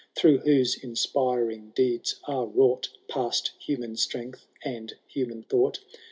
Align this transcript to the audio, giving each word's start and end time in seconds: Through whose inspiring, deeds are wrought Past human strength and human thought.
Through 0.15 0.39
whose 0.39 0.75
inspiring, 0.83 1.73
deeds 1.75 2.19
are 2.23 2.47
wrought 2.47 2.89
Past 3.07 3.51
human 3.59 3.95
strength 3.97 4.47
and 4.65 4.95
human 5.05 5.43
thought. 5.43 5.77